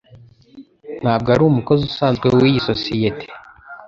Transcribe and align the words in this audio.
Ntabwo 1.01 1.27
ari 1.33 1.41
umukozi 1.45 1.81
usanzwe 1.91 2.25
wiyi 2.35 2.59
sosiyete. 2.69 3.25